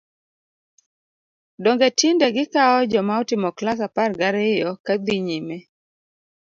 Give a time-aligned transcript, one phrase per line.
[1.63, 5.57] Donge tinde gikawo joma otimo klas apar gariyo ka dhi nyime!